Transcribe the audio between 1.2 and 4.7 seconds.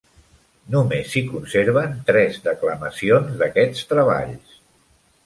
conserven tres declamacions d'aquests treballs.